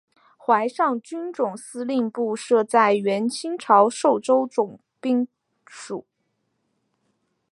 [0.35, 5.27] 淮上军总司令部设在原清朝寿州总兵
[5.67, 6.07] 署。